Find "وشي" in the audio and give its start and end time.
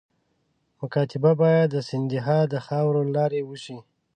3.49-3.77